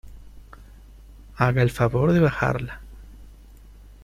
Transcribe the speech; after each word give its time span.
haga 1.35 1.61
el 1.61 1.69
favor 1.69 2.11
de 2.11 2.21
bajarla. 2.21 2.81